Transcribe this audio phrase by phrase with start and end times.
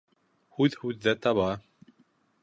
[0.59, 1.49] Һүҙ һүҙҙе таба.